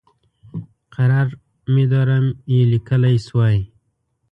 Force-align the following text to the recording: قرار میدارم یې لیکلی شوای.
قرار 0.95 1.27
میدارم 1.73 2.25
یې 2.51 2.59
لیکلی 2.73 3.17
شوای. 3.25 3.57